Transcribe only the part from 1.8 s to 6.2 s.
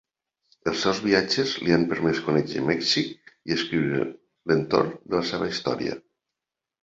permès conèixer Mèxic i escriure entorn de la seva història.